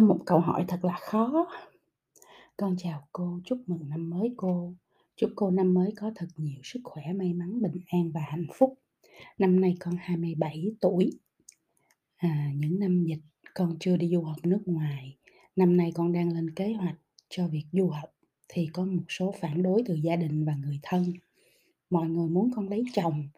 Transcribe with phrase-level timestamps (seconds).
[0.00, 1.46] có một câu hỏi thật là khó.
[2.56, 4.74] Con chào cô, chúc mừng năm mới cô.
[5.16, 8.46] Chúc cô năm mới có thật nhiều sức khỏe, may mắn, bình an và hạnh
[8.54, 8.78] phúc.
[9.38, 11.10] Năm nay con 27 tuổi.
[12.16, 13.20] À, những năm dịch
[13.54, 15.16] con chưa đi du học nước ngoài.
[15.56, 16.96] Năm nay con đang lên kế hoạch
[17.28, 18.14] cho việc du học
[18.48, 21.12] thì có một số phản đối từ gia đình và người thân.
[21.90, 23.28] Mọi người muốn con lấy chồng.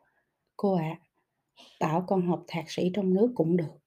[0.56, 1.00] Cô ạ,
[1.80, 3.81] bảo con học thạc sĩ trong nước cũng được.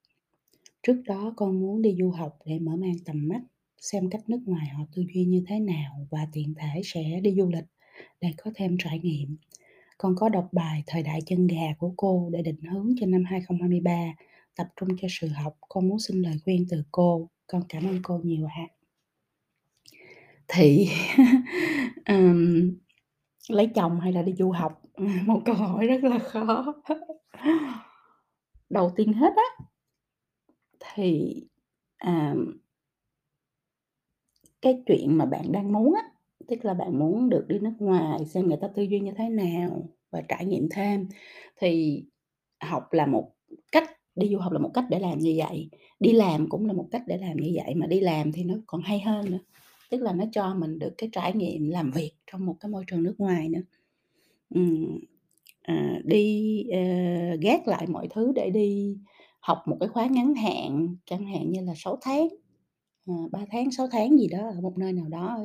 [0.88, 3.42] Trước đó con muốn đi du học để mở mang tầm mắt,
[3.78, 7.36] xem cách nước ngoài họ tư duy như thế nào và tiện thể sẽ đi
[7.38, 7.66] du lịch
[8.22, 9.38] để có thêm trải nghiệm.
[9.98, 13.24] Con có đọc bài Thời đại chân gà của cô để định hướng cho năm
[13.24, 13.92] 2023,
[14.56, 15.58] tập trung cho sự học.
[15.70, 17.30] Con muốn xin lời khuyên từ cô.
[17.48, 18.68] Con cảm ơn cô nhiều ạ.
[20.48, 20.90] Thì
[22.10, 22.72] um,
[23.50, 24.82] lấy chồng hay là đi du học?
[25.26, 26.74] Một câu hỏi rất là khó.
[28.70, 29.66] Đầu tiên hết á
[30.96, 31.42] thì,
[31.98, 32.36] à
[34.62, 36.02] cái chuyện mà bạn đang muốn á,
[36.48, 39.30] tức là bạn muốn được đi nước ngoài xem người ta tư duy như thế
[39.30, 41.08] nào và trải nghiệm thêm,
[41.58, 42.04] thì
[42.62, 43.32] học là một
[43.72, 46.74] cách, đi du học là một cách để làm như vậy, đi làm cũng là
[46.74, 49.40] một cách để làm như vậy, mà đi làm thì nó còn hay hơn nữa,
[49.90, 52.84] tức là nó cho mình được cái trải nghiệm làm việc trong một cái môi
[52.88, 53.62] trường nước ngoài nữa.
[54.56, 54.62] ừ,
[55.62, 58.98] à, đi, uh, ghét lại mọi thứ để đi
[59.46, 62.28] học một cái khóa ngắn hạn, chẳng hạn như là 6 tháng,
[63.08, 65.40] ờ, 3 tháng, 6 tháng gì đó ở một nơi nào đó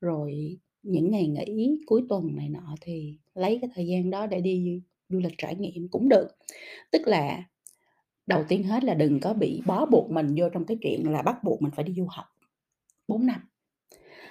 [0.00, 4.40] rồi những ngày nghỉ cuối tuần này nọ thì lấy cái thời gian đó để
[4.40, 6.28] đi du lịch trải nghiệm cũng được.
[6.92, 7.44] Tức là
[8.26, 11.22] đầu tiên hết là đừng có bị bó buộc mình vô trong cái chuyện là
[11.22, 12.26] bắt buộc mình phải đi du học
[13.08, 13.40] 4 năm.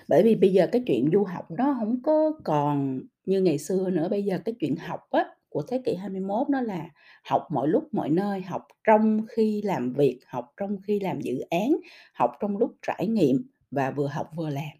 [0.08, 3.90] Bởi vì bây giờ cái chuyện du học nó không có còn như ngày xưa
[3.90, 6.90] nữa, bây giờ cái chuyện học á, của thế kỷ 21 nó là
[7.24, 11.40] học mọi lúc mọi nơi, học trong khi làm việc, học trong khi làm dự
[11.40, 11.76] án,
[12.14, 14.72] học trong lúc trải nghiệm và vừa học vừa làm.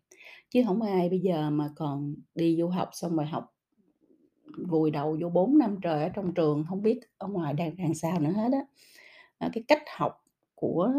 [0.50, 3.54] Chứ không ai bây giờ mà còn đi du học xong rồi học
[4.68, 7.94] vùi đầu vô 4 năm trời ở trong trường, không biết ở ngoài đang làm
[7.94, 8.66] sao nữa hết á.
[9.38, 10.24] Ờ, cái cách học
[10.56, 10.94] của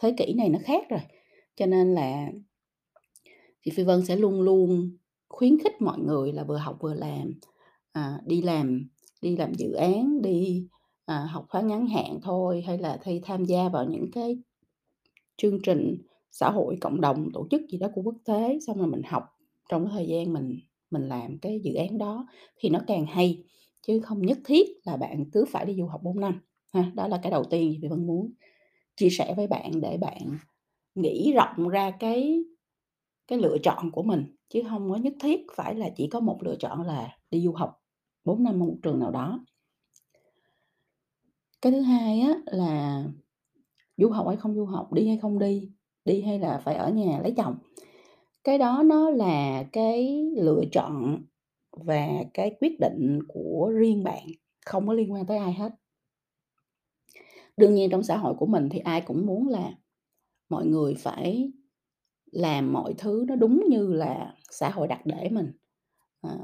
[0.00, 1.00] thế kỷ này nó khác rồi,
[1.56, 2.28] cho nên là
[3.62, 4.90] chị Phi Vân sẽ luôn luôn
[5.28, 7.34] khuyến khích mọi người là vừa học vừa làm,
[7.94, 8.88] à, đi làm
[9.22, 10.66] đi làm dự án, đi,
[11.04, 14.38] à, học khóa ngắn hạn thôi, hay là thi tham gia vào những cái
[15.36, 15.98] chương trình
[16.32, 19.24] xã hội cộng đồng, tổ chức gì đó của quốc tế, xong rồi mình học
[19.68, 20.60] trong cái thời gian mình
[20.90, 22.26] mình làm cái dự án đó
[22.60, 23.44] thì nó càng hay,
[23.86, 26.40] chứ không nhất thiết là bạn cứ phải đi du học 4 năm
[26.74, 26.92] ha.
[26.94, 28.32] Đó là cái đầu tiên chị Vân muốn
[28.96, 30.38] chia sẻ với bạn để bạn
[30.94, 32.44] nghĩ rộng ra cái
[33.28, 36.38] cái lựa chọn của mình, chứ không có nhất thiết phải là chỉ có một
[36.42, 37.83] lựa chọn là đi du học
[38.24, 39.44] 4 năm ở một trường nào đó.
[41.62, 43.04] Cái thứ hai á là
[43.96, 45.70] du học hay không du học, đi hay không đi,
[46.04, 47.58] đi hay là phải ở nhà lấy chồng,
[48.44, 51.22] cái đó nó là cái lựa chọn
[51.70, 54.26] và cái quyết định của riêng bạn,
[54.66, 55.72] không có liên quan tới ai hết.
[57.56, 59.72] Đương nhiên trong xã hội của mình thì ai cũng muốn là
[60.48, 61.52] mọi người phải
[62.32, 65.52] làm mọi thứ nó đúng như là xã hội đặt để mình.
[66.20, 66.38] à,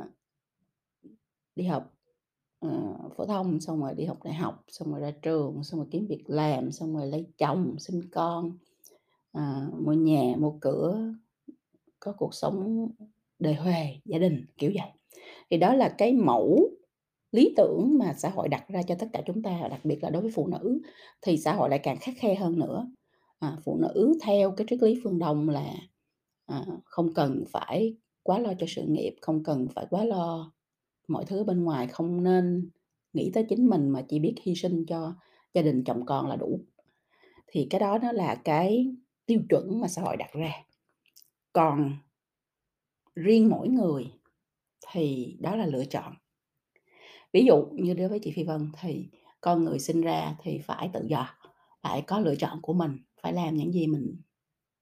[1.56, 1.94] Đi học,
[2.66, 5.88] uh, phổ thông, xong rồi đi học đại học, xong rồi ra trường, xong rồi
[5.90, 8.58] kiếm việc làm, xong rồi lấy chồng, sinh con,
[9.38, 11.12] uh, mua nhà, mua cửa,
[12.00, 12.88] có cuộc sống
[13.38, 14.90] đời huề, gia đình, kiểu vậy.
[15.50, 16.70] Thì đó là cái mẫu
[17.32, 20.10] lý tưởng mà xã hội đặt ra cho tất cả chúng ta, đặc biệt là
[20.10, 20.80] đối với phụ nữ,
[21.22, 22.86] thì xã hội lại càng khắc khe hơn nữa.
[23.38, 25.72] À, phụ nữ theo cái triết lý phương Đông là,
[26.46, 30.52] à, không cần phải quá lo cho sự nghiệp, không cần phải quá lo
[31.10, 32.70] mọi thứ bên ngoài, không nên
[33.12, 35.14] nghĩ tới chính mình mà chỉ biết hy sinh cho
[35.54, 36.60] gia đình, chồng con là đủ.
[37.46, 38.94] Thì cái đó nó là cái
[39.26, 40.52] tiêu chuẩn mà xã hội đặt ra.
[41.52, 41.96] Còn
[43.14, 44.12] riêng mỗi người
[44.92, 46.14] thì đó là lựa chọn.
[47.32, 49.08] Ví dụ như đối với chị Phi Vân thì
[49.40, 51.28] con người sinh ra thì phải tự do,
[51.82, 54.16] phải có lựa chọn của mình, phải làm những gì mình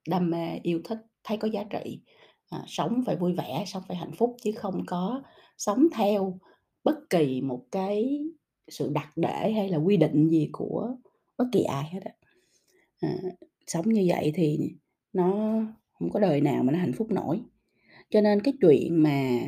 [0.09, 2.01] đam mê, yêu thích, thấy có giá trị,
[2.49, 5.23] à, sống phải vui vẻ, sống phải hạnh phúc chứ không có
[5.59, 6.39] sống theo
[6.85, 8.25] bất kỳ một cái
[8.69, 10.97] sự đặt để hay là quy định gì của
[11.39, 12.13] bất kỳ ai hết á.
[13.01, 13.17] À,
[13.67, 14.59] sống như vậy thì
[15.13, 15.33] nó
[15.93, 17.43] không có đời nào mà nó hạnh phúc nổi.
[18.11, 19.41] Cho nên cái chuyện mà,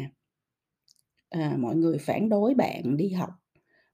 [1.30, 3.30] à, mọi người phản đối bạn đi học,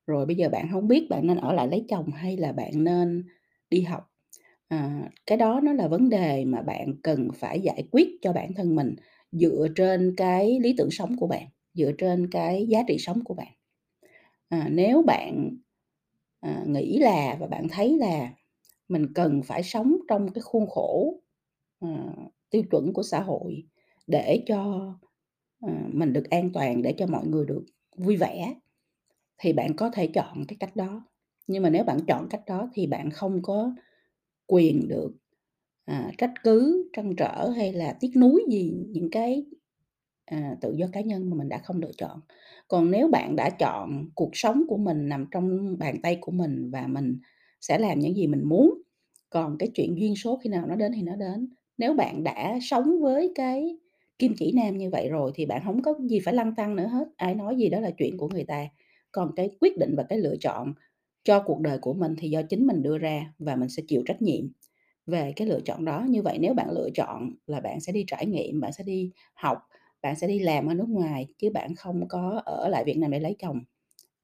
[0.07, 2.85] rồi bây giờ bạn không biết bạn nên ở lại lấy chồng hay là bạn
[2.85, 3.25] nên
[3.71, 4.11] đi học,
[4.69, 8.55] à, cái đó nó là vấn đề mà bạn cần phải giải quyết cho bản
[8.55, 8.95] thân mình
[9.33, 13.35] dựa trên cái lý tưởng sống của bạn, dựa trên cái giá trị sống của
[13.35, 13.53] bạn.
[14.49, 15.57] À, nếu bạn,
[16.41, 18.31] à, nghĩ là và bạn thấy là
[18.89, 21.15] mình cần phải sống trong cái khuôn khổ,
[21.81, 21.89] à,
[22.51, 23.65] tiêu chuẩn của xã hội
[24.07, 24.93] để cho,
[25.61, 27.65] ờ, mình được an toàn, để cho mọi người được
[27.97, 28.55] vui vẻ,
[29.39, 31.07] thì bạn có thể chọn cái cách đó.
[31.47, 33.73] Nhưng mà nếu bạn chọn cách đó thì bạn không có
[34.47, 35.13] quyền được,
[35.85, 39.45] à, trách cứ, trăn trở hay là tiếc nuối gì những cái,
[40.27, 42.21] à, tự do cá nhân mà mình đã không lựa chọn.
[42.69, 46.71] Còn nếu bạn đã chọn cuộc sống của mình nằm trong bàn tay của mình
[46.71, 47.19] và mình
[47.61, 48.83] sẽ làm những gì mình muốn,
[49.31, 51.49] còn cái chuyện duyên số khi nào nó đến thì nó đến.
[51.79, 53.79] Nếu bạn đã sống với cái
[54.19, 56.87] kim chỉ nam như vậy rồi thì bạn không có gì phải lăn tăn nữa
[56.87, 58.67] hết, ai nói gì đó là chuyện của người ta.
[59.13, 60.75] Còn cái quyết định và cái lựa chọn
[61.27, 64.05] cho cuộc đời của mình thì do chính mình đưa ra và mình sẽ chịu
[64.07, 64.47] trách nhiệm
[65.07, 66.07] về cái lựa chọn đó.
[66.11, 69.13] Như vậy nếu bạn lựa chọn là bạn sẽ đi trải nghiệm, bạn sẽ đi
[69.35, 69.59] học,
[70.03, 73.13] bạn sẽ đi làm ở nước ngoài chứ bạn không có ở lại Việt Nam
[73.13, 73.61] để lấy chồng,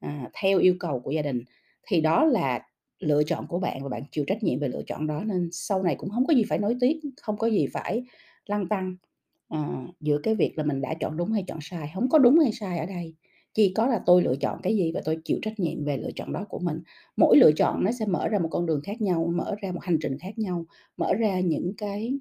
[0.01, 1.43] à, theo yêu cầu của gia đình,
[1.89, 2.63] thì đó là
[3.01, 5.83] lựa chọn của bạn và bạn chịu trách nhiệm về lựa chọn đó nên sau
[5.83, 8.05] này cũng không có gì phải nói tiếc, không có gì phải
[8.47, 8.97] lăn tăn,
[9.49, 11.91] à, giữa cái việc là mình đã chọn đúng hay chọn sai.
[11.95, 13.15] không có đúng hay sai ở đây,
[13.55, 16.11] chỉ có là tôi lựa chọn cái gì và tôi chịu trách nhiệm về lựa
[16.17, 16.81] chọn đó của mình.
[17.17, 19.81] Mỗi lựa chọn nó sẽ mở ra một con đường khác nhau, mở ra một
[19.85, 20.65] hành trình khác nhau,
[20.97, 22.13] mở ra những cái,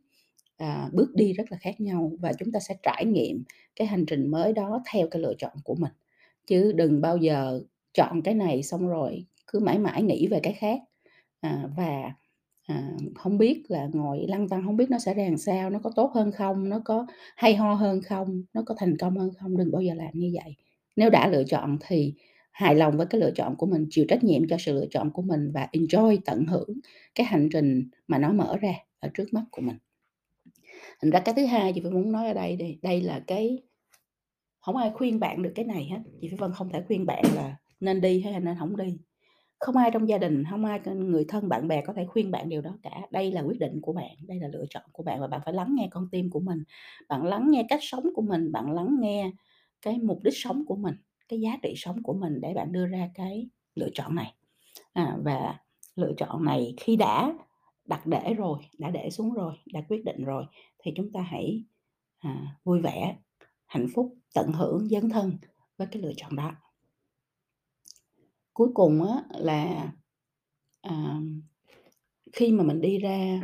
[0.58, 3.44] à, bước đi rất là khác nhau và chúng ta sẽ trải nghiệm
[3.76, 5.92] cái hành trình mới đó theo cái lựa chọn của mình.
[6.48, 7.62] Chứ đừng bao giờ
[7.94, 10.80] chọn cái này xong rồi cứ mãi mãi nghĩ về cái khác,
[11.42, 12.14] à, và,
[12.68, 15.80] à, không biết là ngồi lăn tăn không biết nó sẽ ra làm sao, nó
[15.84, 17.06] có tốt hơn không, nó có
[17.38, 20.32] hay ho hơn không, nó có thành công hơn không, đừng bao giờ làm như
[20.44, 20.56] vậy.
[21.02, 22.14] Nếu đã lựa chọn thì
[22.52, 25.12] hài lòng với cái lựa chọn của mình, chịu trách nhiệm cho sự lựa chọn
[25.12, 26.70] của mình và enjoy, tận hưởng
[27.16, 29.78] cái hành trình mà nó mở ra ở trước mắt của mình.
[31.02, 33.60] Thành ra cái thứ hai chị phải muốn nói ở đây đây đây là cái
[34.60, 37.24] không ai khuyên bạn được cái này hết, chị Phi Vân không thể khuyên bạn
[37.36, 38.98] là nên đi hay là nên không đi.
[39.60, 42.50] Không ai trong gia đình, không ai người thân, bạn bè có thể khuyên bạn
[42.50, 43.02] điều đó cả.
[43.12, 45.54] Đây là quyết định của bạn, đây là lựa chọn của bạn và bạn phải
[45.54, 46.64] lắng nghe con tim của mình,
[47.10, 49.32] bạn lắng nghe cách sống của mình, bạn lắng nghe
[49.82, 50.96] cái mục đích sống của mình,
[51.28, 54.36] cái giá trị sống của mình để bạn đưa ra cái lựa chọn này.
[54.94, 55.60] À, và
[55.96, 57.34] lựa chọn này khi đã
[57.86, 60.46] đặt để rồi, đã để xuống rồi, đã quyết định rồi
[60.84, 61.64] thì chúng ta hãy,
[62.20, 63.18] à, vui vẻ,
[63.66, 65.38] hạnh phúc, tận hưởng, dấn thân
[65.78, 66.52] với cái lựa chọn đó.
[68.54, 69.92] Cuối cùng á là,
[70.82, 71.20] à,
[72.34, 73.42] khi mà mình đi ra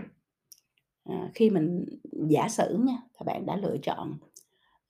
[1.04, 1.86] à, khi mình
[2.30, 4.18] giả sử nha, các bạn đã lựa chọn,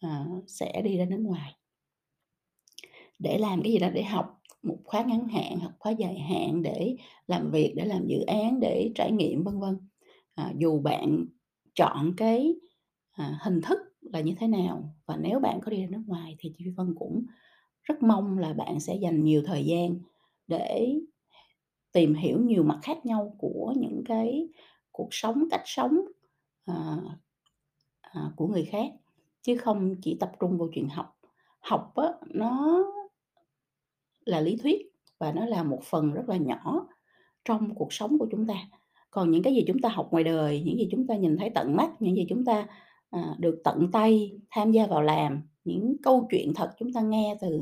[0.01, 1.53] Ờ, sẽ đi ra nước ngoài
[3.19, 6.61] để làm cái gì đó, để học một khóa ngắn hạn, học khóa dài hạn,
[6.61, 6.95] để
[7.27, 9.77] làm việc, để làm dự án, để trải nghiệm, vân vân.
[10.35, 11.25] À, dù bạn
[11.75, 12.55] chọn cái,
[13.11, 16.35] à, hình thức là như thế nào và nếu bạn có đi ra nước ngoài
[16.39, 17.25] thì chị Vân cũng
[17.83, 19.99] rất mong là bạn sẽ dành nhiều thời gian
[20.47, 20.95] để
[21.91, 24.47] tìm hiểu nhiều mặt khác nhau của những cái
[24.91, 25.97] cuộc sống, cách sống,
[26.65, 26.97] à,
[28.01, 28.91] à, của người khác,
[29.47, 31.17] chứ không chỉ tập trung vào chuyện học.
[31.59, 32.83] Học á, nó
[34.25, 36.87] là lý thuyết và nó là một phần rất là nhỏ
[37.45, 38.55] trong cuộc sống của chúng ta.
[39.11, 41.49] Còn những cái gì chúng ta học ngoài đời, những gì chúng ta nhìn thấy
[41.55, 42.67] tận mắt, những gì chúng ta,
[43.09, 47.37] à, được tận tay tham gia vào làm, những câu chuyện thật chúng ta nghe
[47.41, 47.61] từ,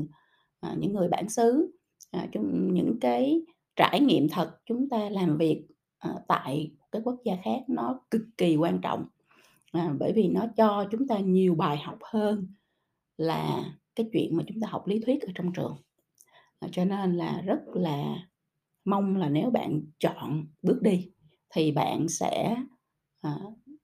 [0.60, 1.78] à, những người bản xứ,
[2.10, 3.42] à, chúng, những cái
[3.76, 5.66] trải nghiệm thật chúng ta làm việc,
[5.98, 9.04] à, tại cái quốc gia khác nó cực kỳ quan trọng.
[9.72, 12.46] À, bởi vì nó cho chúng ta nhiều bài học hơn
[13.18, 15.76] là cái chuyện mà chúng ta học lý thuyết ở trong trường.
[16.60, 18.16] À, cho nên là rất là
[18.84, 21.10] mong là nếu bạn chọn bước đi
[21.54, 22.56] thì bạn sẽ,
[23.20, 23.36] à,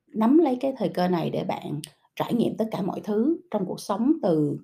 [0.06, 1.80] nắm lấy cái thời cơ này để bạn
[2.16, 4.58] trải nghiệm tất cả mọi thứ trong cuộc sống, từ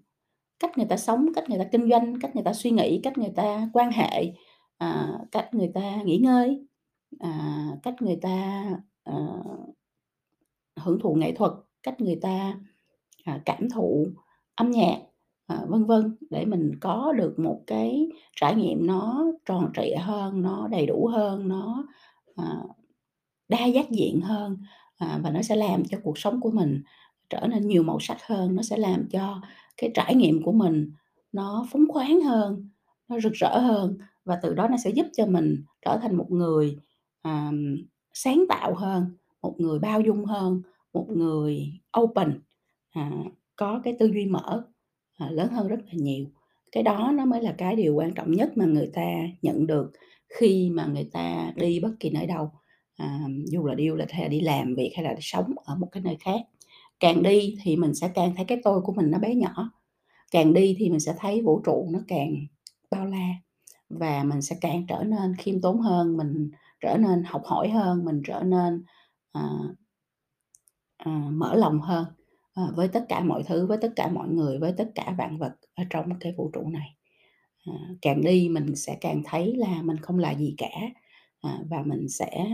[0.61, 3.19] cách người ta sống, cách người ta kinh doanh, cách người ta suy nghĩ, cách
[3.19, 4.33] người ta quan hệ,
[4.79, 6.67] à, cách người ta nghỉ ngơi,
[7.21, 8.65] à, cách người ta,
[9.05, 9.15] à,
[10.83, 12.59] hưởng thụ nghệ thuật, cách người ta,
[13.25, 14.07] à, cảm thụ
[14.55, 14.99] âm nhạc,
[15.47, 20.43] à, vân vân, để mình có được một cái trải nghiệm nó tròn trịa hơn,
[20.43, 21.87] nó đầy đủ hơn, nó,
[22.37, 22.57] à,
[23.49, 24.57] đa giác diện hơn,
[24.97, 26.83] à, và nó sẽ làm cho cuộc sống của mình
[27.31, 29.41] trở nên nhiều màu sắc hơn, nó sẽ làm cho
[29.77, 30.93] cái trải nghiệm của mình
[31.33, 32.69] nó phóng khoáng hơn,
[33.09, 36.31] nó rực rỡ hơn và từ đó nó sẽ giúp cho mình trở thành một
[36.31, 36.79] người,
[37.23, 37.51] à,
[38.15, 42.41] sáng tạo hơn, một người bao dung hơn, một người open,
[42.91, 43.11] à,
[43.57, 44.65] có cái tư duy mở,
[45.19, 46.27] à, lớn hơn rất là nhiều.
[46.73, 49.03] Cái đó nó mới là cái điều quan trọng nhất mà người ta
[49.43, 49.93] nhận được
[50.29, 52.51] khi mà người ta đi bất kỳ nơi đâu,
[52.97, 55.77] à, dù là đi du lịch hay là đi làm việc hay là sống ở
[55.77, 56.41] một cái nơi khác.
[57.01, 59.71] Càng đi thì mình sẽ càng thấy cái tôi của mình nó bé nhỏ,
[60.31, 62.35] càng đi thì mình sẽ thấy vũ trụ nó càng
[62.91, 63.29] bao la
[63.89, 68.05] và mình sẽ càng trở nên khiêm tốn hơn, mình trở nên học hỏi hơn,
[68.05, 68.85] mình trở nên,
[69.33, 69.43] à,
[70.97, 72.05] à, mở lòng hơn,
[72.55, 75.39] à, với tất cả mọi thứ, với tất cả mọi người, với tất cả vạn
[75.39, 76.97] vật ở trong cái vũ trụ này.
[77.67, 80.71] à, càng đi mình sẽ càng thấy là mình không là gì cả,
[81.41, 82.47] à, và mình sẽ,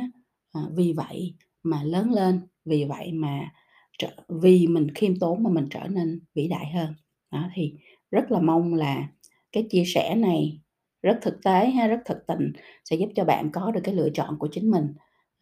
[0.52, 3.52] à, vì vậy mà lớn lên, vì vậy mà
[3.98, 6.94] trở vì mình khiêm tốn mà mình trở nên vĩ đại hơn.
[7.32, 7.74] Đó, thì
[8.10, 9.08] rất là mong là
[9.52, 10.60] cái chia sẻ này
[11.02, 12.52] rất thực tế ha, rất thực tình
[12.84, 14.94] sẽ giúp cho bạn có được cái lựa chọn của chính mình,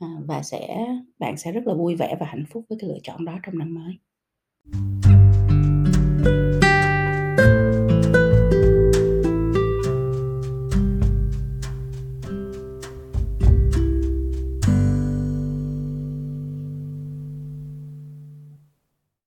[0.03, 0.87] à, và sẽ
[1.19, 3.59] bạn sẽ rất là vui vẻ và hạnh phúc với cái lựa chọn đó trong
[3.59, 3.99] năm mới.